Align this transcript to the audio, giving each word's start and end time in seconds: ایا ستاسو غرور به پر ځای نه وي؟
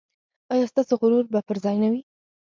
ایا 0.53 0.65
ستاسو 0.71 0.93
غرور 1.01 1.25
به 1.33 1.39
پر 1.47 1.57
ځای 1.63 1.77
نه 1.83 1.89
وي؟ 1.91 2.01